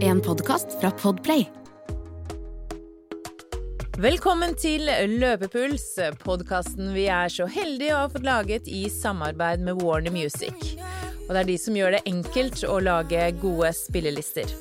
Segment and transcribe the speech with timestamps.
[0.00, 1.46] En podkast fra Podplay.
[3.98, 5.86] Velkommen til Løpepuls,
[6.22, 10.76] podkasten vi er så heldige å ha fått laget i samarbeid med Warner Music.
[11.24, 14.52] Og det er de som gjør det enkelt å lage gode spillelister.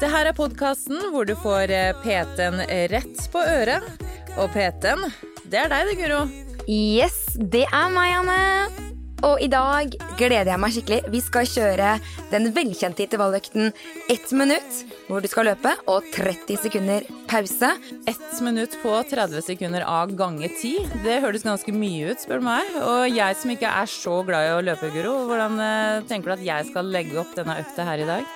[0.00, 2.62] Det her er podkasten hvor du får eh, PT-en
[2.94, 4.06] rett på øret.
[4.38, 5.10] Og PT-en,
[5.50, 6.22] det er deg det, Guro.
[6.70, 8.89] Yes, det er meg, Anne.
[9.26, 11.00] Og i dag gleder jeg meg skikkelig.
[11.12, 11.88] Vi skal kjøre
[12.30, 13.72] den velkjente intervalløkten
[14.12, 14.78] ett minutt,
[15.08, 17.72] hvor du skal løpe, og 30 sekunder pause.
[18.08, 21.02] Ett minutt på 30 sekunder av gange 10.
[21.04, 22.70] Det høres ganske mye ut, spør du meg.
[22.80, 26.38] Og jeg som ikke er så glad i å løpe, Guro, hvordan eh, tenker du
[26.38, 28.32] at jeg skal legge opp denne økta her i dag?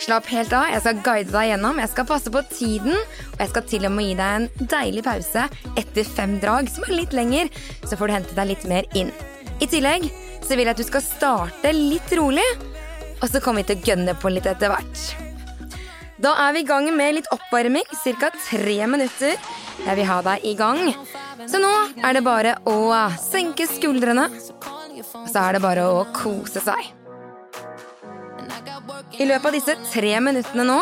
[0.00, 0.70] Slapp helt av.
[0.72, 1.82] Jeg skal guide deg gjennom.
[1.82, 2.94] Jeg skal passe på tiden.
[3.34, 5.44] Og jeg skal til og med gi deg en deilig pause
[5.76, 7.52] etter fem drag, som er litt lenger.
[7.84, 9.12] Så får du hente deg litt mer inn.
[9.60, 10.06] I tillegg
[10.40, 12.46] så vil jeg at du skal starte litt rolig,
[13.20, 15.02] og så kommer vi til å gønne på litt etter hvert.
[16.20, 17.84] Da er vi i gang med litt oppvarming,
[18.20, 18.30] ca.
[18.36, 19.36] tre minutter.
[19.86, 20.80] Jeg vil ha deg i gang.
[21.48, 22.76] Så nå er det bare å
[23.20, 26.90] senke skuldrene, og så er det bare å kose seg.
[29.20, 30.80] I løpet av disse tre minuttene nå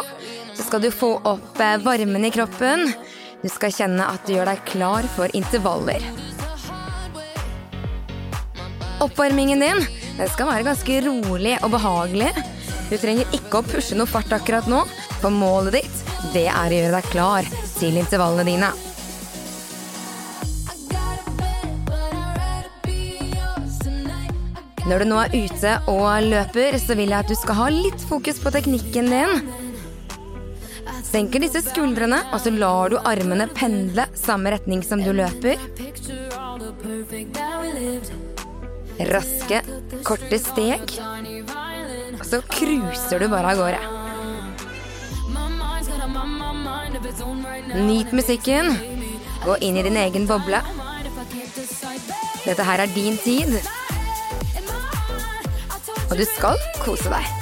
[0.54, 2.90] så skal du få opp varmen i kroppen.
[3.42, 6.02] Du skal kjenne at du gjør deg klar for intervaller.
[9.04, 9.84] Oppvarmingen din
[10.18, 12.32] den skal være ganske rolig og behagelig.
[12.88, 14.82] Du trenger ikke å pushe noe fart akkurat nå,
[15.20, 16.04] for målet ditt
[16.34, 18.70] det er å gjøre deg klar til intervallene dine.
[24.88, 28.04] Når du nå er ute og løper, så vil jeg at du skal ha litt
[28.08, 29.50] fokus på teknikken din.
[31.04, 35.60] Senker disse skuldrene, og så lar du armene pendle samme retning som du løper.
[38.98, 39.62] Raske,
[40.02, 40.90] korte steg.
[42.18, 43.78] Og så cruiser du bare av gårde.
[47.78, 48.74] Nyt musikken.
[49.44, 50.58] Gå inn i din egen boble.
[52.42, 53.54] Dette her er din tid.
[56.10, 57.34] Og du skal kose deg.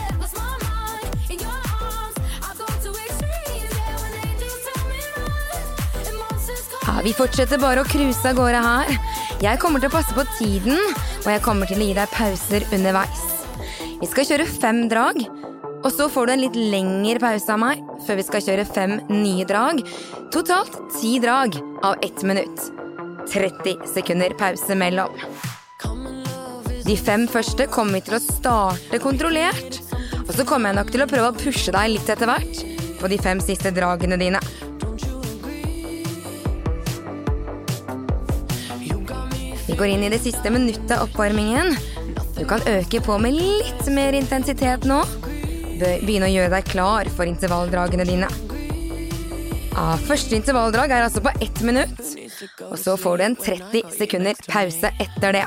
[6.87, 9.16] Ja, vi fortsetter bare å cruise av gårde her.
[9.45, 10.79] Jeg kommer til å passe på tiden,
[11.21, 13.25] og jeg kommer til å gi deg pauser underveis.
[14.01, 15.21] Vi skal kjøre fem drag,
[15.83, 18.95] og så får du en litt lengre pause av meg før vi skal kjøre fem
[19.13, 19.83] nye drag.
[20.33, 22.65] Totalt ti drag av ett minutt.
[23.29, 25.13] 30 sekunder pause mellom.
[26.87, 29.83] De fem første kommer vi til å starte kontrollert.
[30.25, 32.65] Og så kommer jeg nok til å prøve å pushe deg litt etter hvert
[32.97, 34.41] på de fem siste dragene dine.
[39.67, 41.75] Vi går inn i det siste minuttet av oppvarmingen.
[42.39, 45.01] Du kan øke på med litt mer intensitet nå.
[45.81, 48.31] Begynne å gjøre deg klar for intervalldragene dine.
[49.77, 51.99] Ah, første intervalldrag er altså på ett minutt.
[52.71, 55.47] Og så får du en 30 sekunder pause etter det.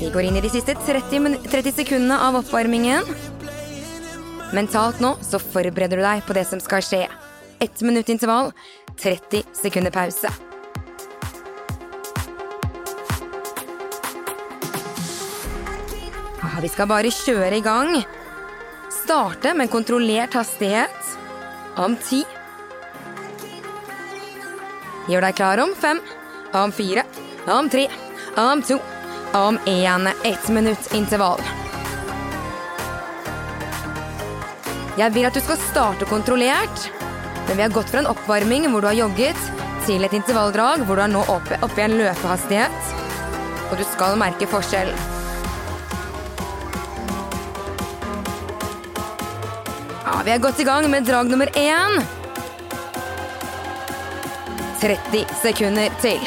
[0.00, 3.08] Vi går inn i de siste 30, 30 sekundene av oppvarmingen.
[4.52, 7.06] Mentalt nå så forbereder du deg på det som skal skje.
[7.64, 8.52] Ett minutt intervall,
[9.00, 10.28] 30 sekunder pause.
[16.44, 18.02] Ah, Vi skal bare kjøre i gang.
[18.92, 21.14] Starte med kontrollert hastighet.
[21.80, 22.26] Om ti.
[25.06, 26.00] Gjør deg klar om fem,
[26.58, 27.04] om fire,
[27.46, 27.84] om tre,
[28.42, 28.80] om to,
[29.38, 30.08] om én.
[30.26, 31.42] Ett minutt intervall.
[34.96, 36.88] Jeg vil at du skal starte kontrollert,
[37.46, 39.38] men vi har gått fra en oppvarming hvor du har jogget,
[39.86, 42.92] til et intervalldrag hvor du er nå oppe, oppe i en løpehastighet.
[43.70, 44.98] Og du skal merke forskjellen.
[50.02, 52.15] Ja, vi er godt i gang med drag nummer én.
[54.80, 56.20] 30 sekunder til.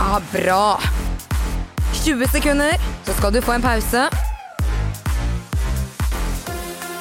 [0.00, 0.80] Ah, bra!
[2.04, 2.72] 20 sekunder,
[3.04, 4.08] så skal du få en pause.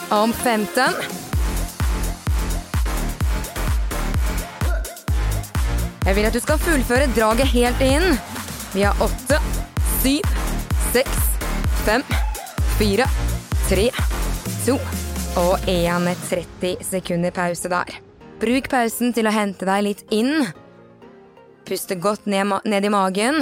[0.09, 0.81] Om 15
[6.05, 8.19] Jeg vil at du skal fullføre draget helt inn.
[8.73, 9.39] Vi har åtte,
[10.01, 10.44] syv
[10.95, 11.09] 6,
[11.85, 12.03] 5,
[12.79, 13.05] 4,
[13.69, 13.89] 3,
[14.65, 14.75] 2
[15.41, 16.05] og 1.
[16.29, 17.97] 30 sekunder pause der.
[18.39, 20.45] Bruk pausen til å hente deg litt inn.
[21.67, 23.41] Puste godt ned, ned i magen.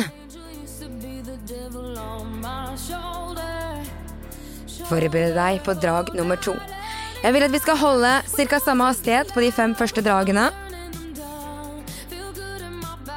[4.90, 6.58] Forbered deg på drag nummer to.
[7.22, 8.64] Jeg vil at vi skal holde ca.
[8.66, 10.50] samme hastighet på de fem første dragene.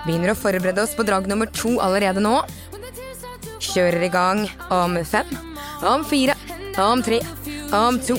[0.05, 2.37] Begynner å forberede oss på drag nummer to allerede nå.
[3.67, 5.33] Kjører i gang om fem,
[5.85, 6.37] om fire,
[6.79, 7.19] om tre,
[7.75, 8.17] om to,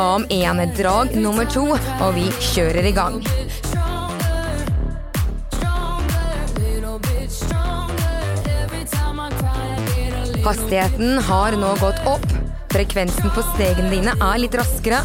[0.00, 0.62] om én.
[0.76, 3.20] Drag nummer to, og vi kjører i gang.
[10.48, 12.28] Hastigheten har nå gått opp.
[12.72, 15.02] Frekvensen på stegene dine er litt raskere,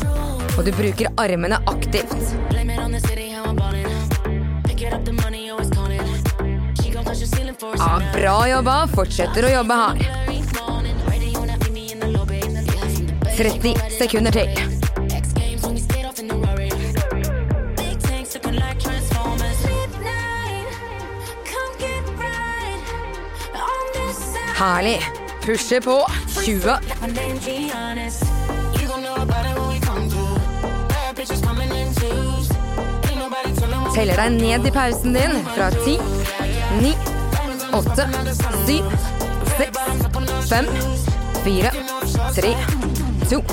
[0.55, 2.33] og du bruker armene aktivt.
[18.55, 19.59] Like Transformers.
[19.65, 20.67] Midnight,
[21.51, 22.79] come get right
[23.55, 24.55] on this side.
[24.55, 25.01] Herlig.
[25.41, 26.05] Pusher på.
[26.45, 26.65] 20.
[27.01, 28.23] My name Giannis.
[28.79, 30.37] You gon' know about it when we come through.
[30.87, 32.47] Bad bitches coming in twos.
[33.09, 35.99] Ain't nobody tellin' what Teller deg ned i pausen din fra 10,
[36.81, 37.12] 9,
[37.73, 38.07] 8,
[38.67, 38.83] 7,
[39.57, 39.77] 6,
[40.49, 40.65] 5,
[41.43, 41.71] 4,
[42.35, 42.55] 3,
[43.29, 43.43] 2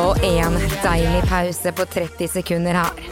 [0.00, 3.08] og én Deilig pause på 30 sekunder her.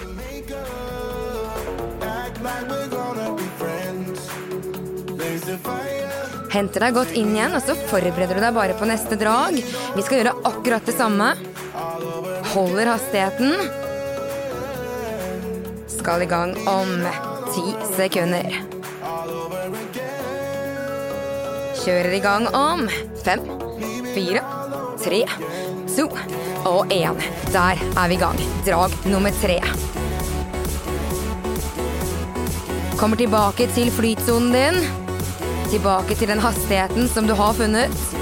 [5.48, 5.98] Fire.
[6.48, 9.58] Henter deg godt inn igjen, og så forbereder du deg bare på neste drag.
[9.58, 11.34] Vi skal gjøre akkurat det samme.
[12.54, 13.52] Holder hastigheten.
[15.98, 16.96] Skal i gang om
[17.52, 18.77] ti sekunder.
[21.88, 22.82] Kjører i gang om
[23.24, 23.40] fem,
[24.12, 24.42] fire,
[25.00, 25.22] tre,
[25.94, 26.04] to
[26.68, 27.16] og én.
[27.54, 28.42] Der er vi i gang.
[28.66, 29.56] Drag nummer tre.
[33.00, 34.84] Kommer tilbake til flytsonen din.
[35.72, 38.17] Tilbake til den hastigheten som du har funnet.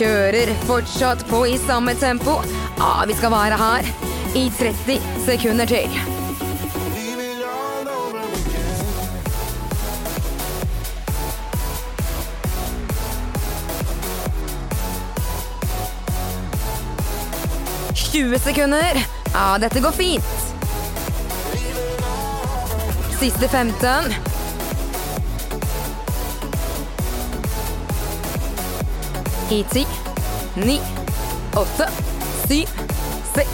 [0.00, 2.38] Kjører fortsatt på i samme tempo.
[2.80, 3.88] Ah, vi skal være her
[4.32, 6.00] i 30 sekunder til.
[17.92, 19.04] 20 sekunder.
[19.34, 20.24] Ja, dette går fint.
[23.20, 24.29] Siste 15.
[29.50, 29.86] I 10,
[30.54, 30.80] 9,
[31.56, 31.86] 8,
[32.48, 32.66] 7,
[33.34, 33.48] 6,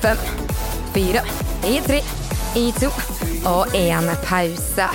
[0.00, 0.16] 5,
[0.94, 1.20] 4,
[1.68, 1.98] i tre,
[2.56, 2.88] i to
[3.44, 4.86] og én pause.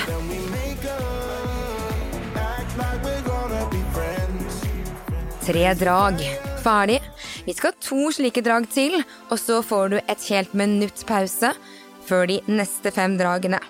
[5.44, 6.26] Tre drag.
[6.64, 6.98] Ferdig.
[7.46, 8.98] Vi skal to slike drag til,
[9.30, 11.54] og så får du et helt minutt pause
[12.10, 13.62] før de neste fem dragene.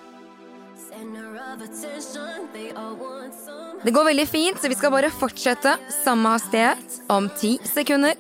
[3.84, 8.16] Det går veldig fint, så vi skal bare fortsette samme hastighet om ti sekunder.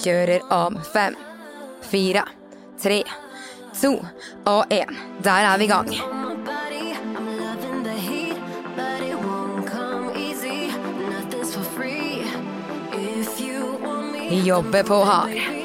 [0.00, 1.14] Kjører om fem,
[1.90, 2.24] fire,
[2.82, 3.02] tre,
[3.80, 3.92] to
[4.50, 4.98] og én.
[5.22, 5.94] Der er vi i gang.
[14.30, 15.59] Jobbe på body.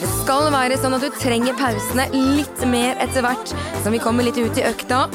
[0.00, 3.52] Det skal være sånn at du trenger pausene litt mer etter hvert
[3.84, 5.06] som vi kommer litt ut i økta.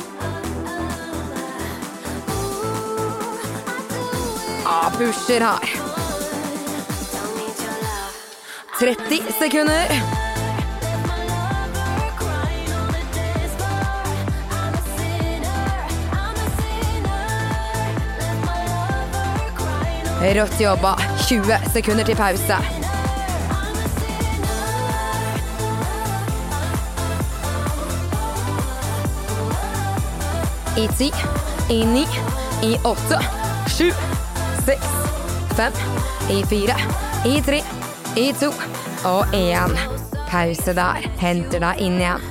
[4.69, 5.69] Ah, pusher her.
[7.11, 8.15] don't need your love.
[8.79, 10.19] 30 sekunder.
[20.19, 20.97] Rått jobba.
[21.27, 22.78] 20 sekunder til pause.
[30.79, 31.09] I ti,
[31.69, 32.05] i ni,
[32.63, 33.17] i åtte,
[33.67, 33.89] sju,
[34.65, 34.93] seks,
[35.57, 35.73] fem,
[36.31, 36.77] i fire,
[37.27, 37.59] i tre,
[38.15, 38.47] i to
[39.09, 39.75] og én.
[40.29, 41.03] Pause der.
[41.19, 42.23] Henter deg inn igjen.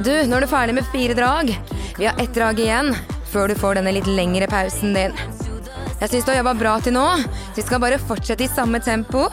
[0.00, 1.52] Du, nå er du ferdig med fire drag.
[1.98, 2.94] Vi har ett drag igjen
[3.28, 5.16] før du får denne litt lengre pausen din.
[6.00, 8.80] Jeg syns du har jobba bra til nå, så vi skal bare fortsette i samme
[8.80, 9.28] tempo.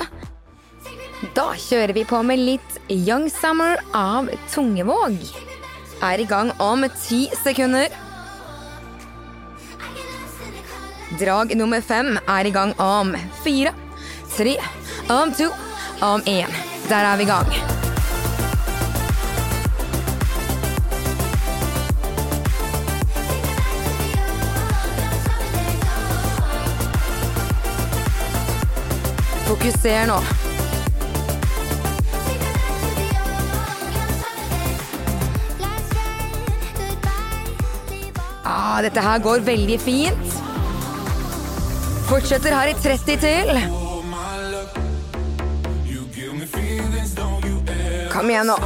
[1.31, 5.21] Da kjører vi på med litt Young Summer av Tungevåg.
[6.03, 8.02] Er i gang om ti sekunder.
[11.20, 13.12] Drag nummer fem er i gang om
[13.43, 13.70] fire,
[14.34, 14.55] tre,
[15.13, 15.51] om to,
[16.01, 16.50] om én.
[16.89, 17.46] Der er vi i gang.
[29.46, 30.17] Fokuser nå.
[38.43, 40.32] Ah, dette her går veldig fint.
[42.13, 43.48] Fortsetter her i 30 til.
[48.12, 48.58] Kom igjen nå.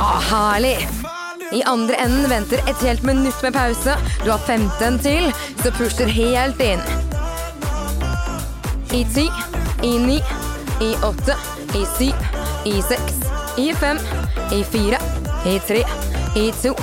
[0.00, 0.88] Ah, herlig.
[1.52, 3.94] I andre enden venter et helt minutt med pause.
[4.24, 5.30] Du har 15 til,
[5.62, 6.82] så pusher helt inn.
[8.90, 9.28] I ti,
[9.86, 10.18] i ni,
[10.82, 11.38] i åtte,
[11.78, 12.28] i syv,
[12.66, 13.22] i seks,
[13.62, 14.02] i fem,
[14.50, 14.98] i fire,
[15.46, 15.84] i tre,
[16.36, 16.74] i to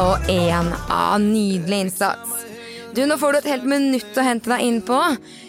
[0.00, 0.72] og én.
[0.88, 2.44] Ah, nydelig innsats.
[2.94, 4.98] Du, Nå får du et helt minutt å hente deg inn på,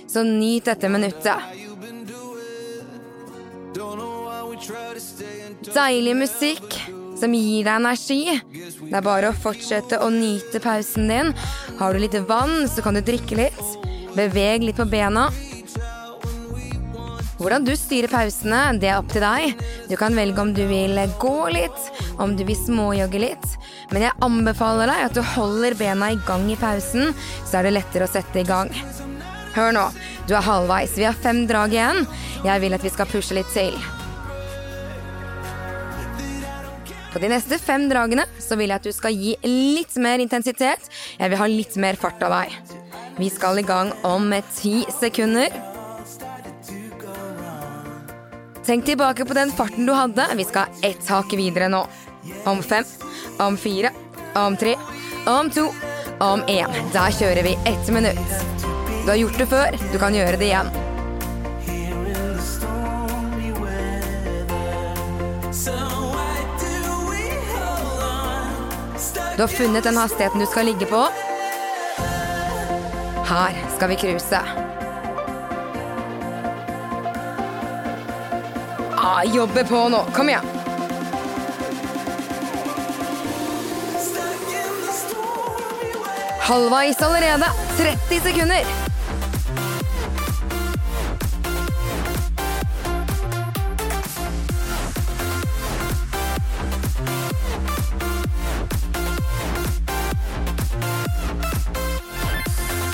[0.09, 1.57] så nyt dette minuttet.
[5.73, 6.77] Deilig musikk
[7.17, 8.21] som gir deg energi.
[8.53, 11.33] Det er bare å fortsette å nyte pausen din.
[11.79, 13.63] Har du litt vann, så kan du drikke litt.
[14.13, 15.29] Beveg litt på bena.
[17.41, 19.61] Hvordan du styrer pausene, det er opp til deg.
[19.89, 21.87] Du kan velge om du vil gå litt,
[22.21, 23.47] om du vil småjogge litt.
[23.89, 27.15] Men jeg anbefaler deg at du holder bena i gang i pausen,
[27.49, 28.69] så er det lettere å sette i gang.
[29.55, 29.87] Hør nå,
[30.29, 30.93] du er halvveis.
[30.99, 32.05] Vi har fem drag igjen.
[32.45, 33.73] Jeg vil at vi skal pushe litt til.
[37.11, 40.85] På de neste fem dragene så vil jeg at du skal gi litt mer intensitet.
[41.17, 42.77] Jeg vil ha litt mer fart av deg.
[43.17, 45.70] Vi skal i gang om ti sekunder.
[48.65, 50.27] Tenk tilbake på den farten du hadde.
[50.35, 51.81] Vi skal ett hakk videre nå.
[52.45, 52.85] Om fem,
[53.39, 53.89] om fire,
[54.37, 54.75] om tre,
[55.25, 55.65] om to,
[56.21, 56.77] om én.
[56.93, 58.37] Der kjører vi ett minutt.
[59.01, 60.69] Du har gjort det før, du kan gjøre det igjen.
[69.35, 71.05] Du har funnet den hastigheten du skal ligge på.
[73.31, 74.70] Her skal vi cruise.
[79.13, 80.05] Ah, jobbe på nå.
[80.15, 80.45] Kom igjen.
[86.39, 87.45] Halvveis allerede.
[87.77, 88.65] 30 sekunder.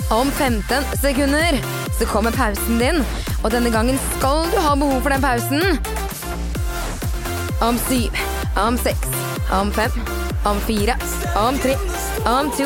[0.10, 1.62] Om 15 sekunder
[2.00, 3.06] så kommer pausen din,
[3.44, 5.97] og denne gangen skal du ha behov for den pausen.
[7.62, 8.12] Om syv,
[8.68, 9.08] om seks,
[9.52, 9.92] om fem,
[10.46, 10.96] om fire,
[11.36, 11.74] om tre,
[12.26, 12.66] om to,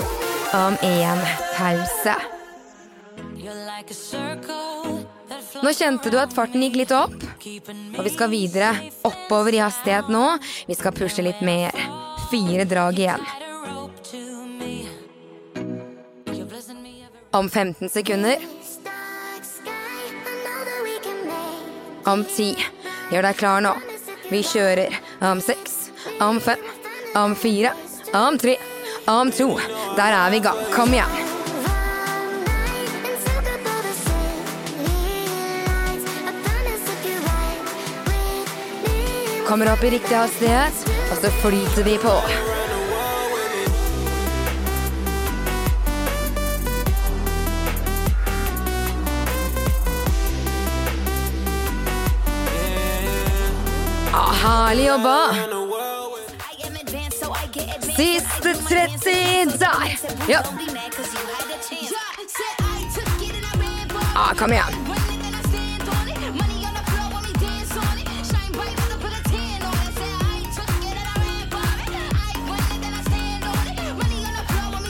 [0.54, 1.20] om én.
[1.56, 2.16] Pause.
[5.64, 8.74] Nå kjente du at farten gikk litt opp, og vi skal videre
[9.08, 10.26] oppover i hastighet nå.
[10.68, 11.72] Vi skal pushe litt mer.
[12.28, 13.24] Fire drag igjen.
[17.32, 18.44] Om 15 sekunder.
[22.12, 22.50] Om ti.
[23.12, 23.74] Gjør deg klar nå.
[24.32, 24.94] Vi kjører
[25.28, 25.90] om seks,
[26.24, 26.60] om fem,
[27.20, 27.74] om fire,
[28.16, 28.54] om tre,
[29.12, 29.50] om to.
[29.98, 30.62] Der er vi i gang.
[30.72, 31.18] Kom igjen.
[39.50, 42.16] Kommer opp i riktig hastighet, og så flyter vi på.
[54.72, 55.34] Herlig jobba!
[57.96, 60.00] Siste 30 der!
[60.28, 60.44] Ja.
[64.16, 64.64] Ah, kom igjen.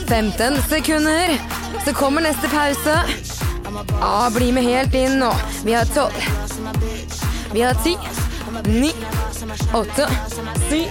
[0.08, 1.38] Femten sekunder,
[1.84, 2.98] så kommer neste pause.
[4.00, 5.32] Ah, bli med helt inn nå.
[5.64, 6.22] Vi har tolv.
[7.52, 7.96] Vi har ti,
[8.64, 8.92] ni,
[9.74, 10.08] åtte,
[10.68, 10.88] syv,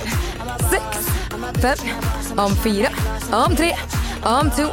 [0.70, 1.08] seks,
[1.62, 1.78] fem,
[2.38, 2.90] om fire,
[3.34, 3.72] om tre,
[4.24, 4.68] om to,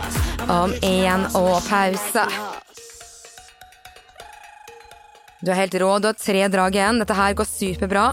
[0.48, 2.24] om én og pause.
[5.40, 6.98] Du er helt rå, du har tre drag igjen.
[7.00, 8.08] Dette her går superbra.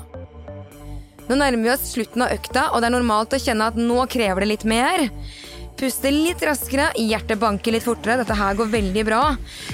[1.25, 4.05] Nå nærmer vi oss slutten av økta, og det er normalt å kjenne at nå
[4.11, 5.07] krever det litt mer.
[5.75, 8.21] Puste litt raskere, hjertet banker litt fortere.
[8.21, 9.23] Dette her går veldig bra.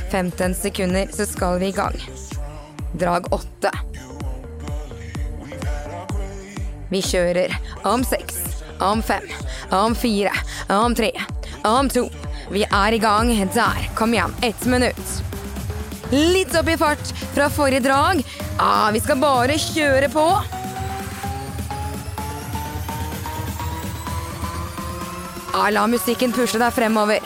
[0.09, 1.99] 15 sekunder, så skal vi i gang.
[2.97, 3.90] Drag 8.
[6.91, 7.53] Vi kjører
[7.87, 8.41] om seks,
[8.83, 9.23] om fem,
[9.71, 10.33] om fire,
[10.67, 11.13] om tre,
[11.63, 12.09] om to.
[12.51, 13.31] Vi er i gang.
[13.55, 13.85] Der.
[13.95, 14.33] Kom igjen.
[14.43, 15.13] Ett minutt.
[16.11, 18.19] Litt opp i fart fra forrige drag.
[18.59, 20.25] Ah, vi skal bare kjøre på.
[25.55, 27.23] Ah, la musikken pushe deg fremover.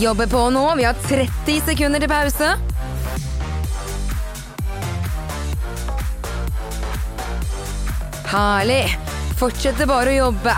[0.00, 0.74] Jobber på nå.
[0.76, 2.54] Vi har 30 sekunder til pause.
[8.34, 8.84] Herlig.
[9.38, 10.54] Fortsetter bare å jobbe.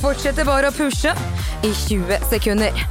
[0.00, 1.12] Fortsetter bare å pushe
[1.62, 2.84] i 20 sekunder.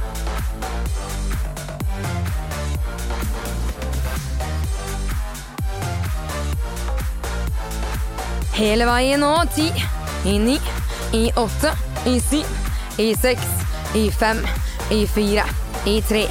[8.52, 9.32] Hele veien nå.
[9.56, 9.70] Ti,
[10.28, 10.58] i ni,
[11.16, 11.72] i åtte,
[12.06, 12.46] i syv,
[13.00, 13.48] i seks,
[13.98, 14.44] i fem,
[14.94, 15.48] i fire,
[15.86, 16.26] i tre,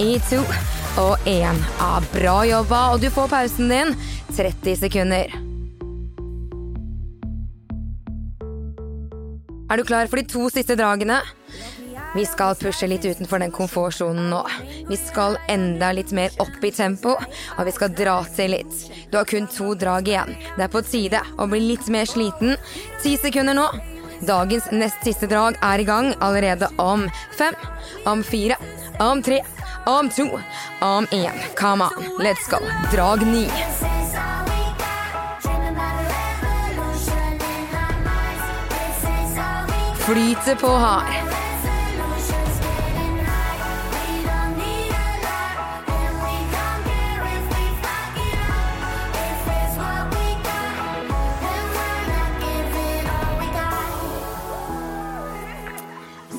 [0.00, 0.40] i to
[0.96, 1.58] og én.
[1.78, 3.92] Ja, bra jobba, og du får pausen din.
[4.36, 5.34] 30 sekunder.
[9.70, 11.20] Er du klar for de to siste dragene?
[12.14, 14.40] Vi skal pushe litt utenfor den komfortsonen nå.
[14.88, 18.84] Vi skal enda litt mer opp i tempo, og vi skal dra til litt.
[19.10, 20.36] Du har kun to drag igjen.
[20.54, 22.54] Det er på tide å bli litt mer sliten.
[23.02, 23.66] Ti sekunder nå.
[24.24, 27.04] Dagens nest siste drag er i gang allerede om
[27.38, 27.54] fem,
[28.08, 28.56] om fire,
[28.98, 29.40] om tre,
[29.86, 30.26] om to,
[30.80, 31.40] om én.
[31.58, 32.58] Come on, let's go.
[32.92, 33.48] Drag ni.
[40.04, 41.23] Flyter på her.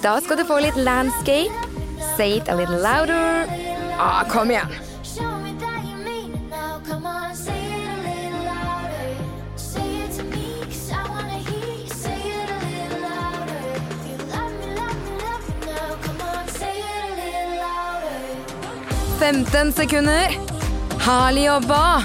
[0.06, 1.52] Da skal du få litt landscape.
[2.18, 3.48] Say it a little louder.
[3.98, 4.70] Ah, kom igjen.
[19.20, 20.38] 15 sekunder.
[21.00, 22.04] Herlig jobba.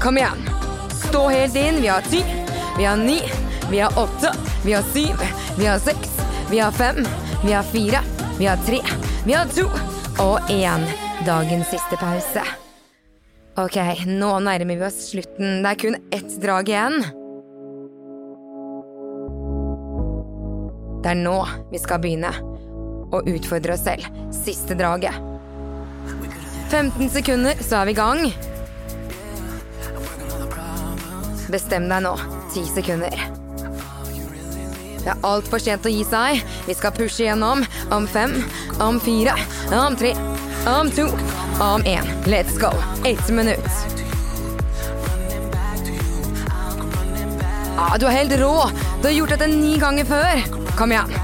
[0.00, 0.50] Kom igjen.
[1.08, 1.82] Stå helt inn.
[1.82, 2.24] Vi har ti,
[2.78, 3.18] vi har ni,
[3.70, 5.16] vi har åtte, vi har syv,
[5.58, 6.20] vi har seks,
[6.50, 7.06] vi har fem,
[7.44, 8.00] vi har fire,
[8.38, 8.80] vi har tre,
[9.26, 9.68] vi har to
[10.20, 10.84] og én.
[11.26, 12.42] Dagens siste pause.
[13.60, 15.62] Ok, nå nærmer vi oss slutten.
[15.62, 17.02] Det er kun ett drag igjen.
[21.00, 21.36] Det er nå
[21.72, 22.32] vi skal begynne
[23.12, 24.08] å utfordre oss selv.
[24.32, 25.16] Siste draget.
[26.70, 28.24] 15 sekunder, så er vi i gang.
[31.50, 32.16] Bestem deg nå.
[32.54, 33.39] 10 sekunder.
[35.00, 36.42] Det er altfor sent å gi seg.
[36.66, 38.36] Vi skal pushe gjennom om fem,
[38.82, 39.36] om fire,
[39.72, 40.12] om tre,
[40.68, 41.08] om to,
[41.62, 42.04] om én.
[42.28, 42.72] Let's go.
[43.08, 43.70] Ett minutt.
[47.80, 48.68] Ah, du er helt rå.
[49.00, 50.44] Du har gjort dette ni ganger før.
[50.76, 51.16] Kom igjen.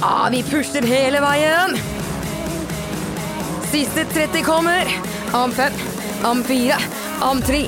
[0.00, 1.97] Ah, vi pusher hele veien.
[3.78, 4.88] Siste 30 kommer.
[5.32, 5.72] Om fem,
[6.24, 6.74] om fire,
[7.20, 7.66] om tre,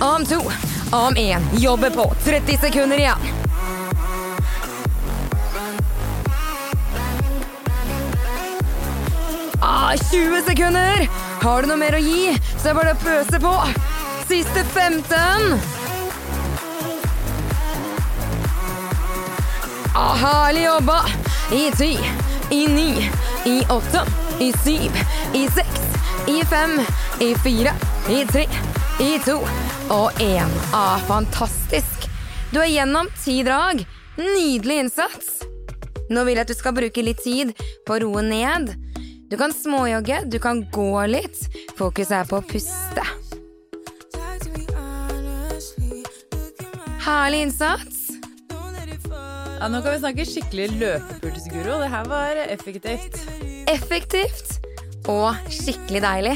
[0.00, 0.40] om to,
[0.92, 1.42] om én.
[1.58, 2.14] Jobber på.
[2.24, 3.18] 30 sekunder igjen.
[9.60, 11.08] Ah, 20 sekunder!
[11.42, 13.54] Har du noe mer å gi, så er det bare å pøse på.
[14.26, 15.60] Siste 15.
[19.94, 20.98] Ah, herlig jobba!
[21.54, 21.92] I ti,
[22.50, 22.90] i ni,
[23.46, 24.02] i åtte,
[24.42, 24.92] i syv,
[25.34, 25.82] i seks,
[26.26, 26.80] i fem,
[27.20, 27.70] i fire,
[28.10, 28.42] i tre,
[28.98, 29.36] i to
[29.94, 30.50] og én.
[30.74, 32.08] Ah, fantastisk!
[32.50, 33.84] Du er gjennom ti drag.
[34.18, 35.44] Nydelig innsats!
[36.10, 37.52] Nå vil jeg at du skal bruke litt tid
[37.86, 38.74] på å roe ned.
[39.30, 41.38] Du kan småjogge, du kan gå litt.
[41.78, 43.06] Fokus er på å puste.
[47.06, 48.02] Herlig innsats.
[49.62, 51.78] Ja, nå kan vi snakke skikkelig løpepulsguro.
[51.84, 53.22] Det her var effektivt.
[53.72, 54.58] Effektivt
[55.08, 56.34] og skikkelig deilig.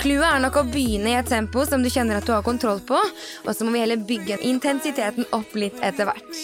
[0.00, 2.80] Clouet er nok å begynne i et tempo som du kjenner at du har kontroll
[2.88, 6.40] på, og så må vi heller bygge intensiteten opp litt etter hvert.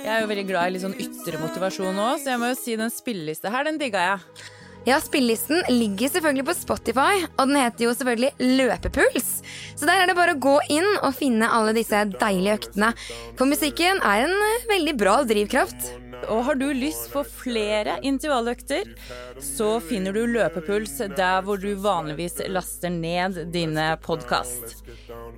[0.00, 2.56] Jeg er jo veldig glad i litt sånn ytre motivasjon òg, så jeg må jo
[2.56, 4.48] si den spillelista her, den digga jeg.
[4.88, 9.32] Ja, spillelisten ligger selvfølgelig på Spotify, og den heter jo selvfølgelig Løpepuls.
[9.76, 12.94] Så der er det bare å gå inn og finne alle disse deilige øktene.
[13.36, 15.92] For musikken er en eh, veldig bra drivkraft.
[16.28, 18.92] Og har du lyst på flere intervalløkter,
[19.40, 24.82] så finner du Løpepuls der hvor du vanligvis laster ned dine podkast.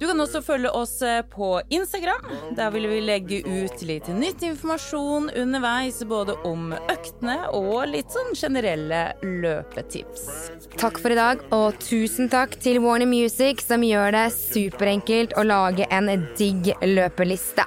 [0.01, 2.27] Du kan også følge oss eh, på Instagram.
[2.57, 8.35] Der vil vi legge ut litt nytt informasjon underveis, både om øktene og litt sånn
[8.39, 10.27] generelle løpetips.
[10.81, 15.47] Takk for i dag, og tusen takk til Warner Music, som gjør det superenkelt å
[15.47, 17.67] lage en digg løpeliste.